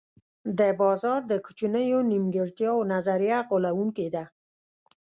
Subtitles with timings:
[0.59, 4.23] د بازار د کوچنیو نیمګړتیاوو نظریه غولوونکې ده.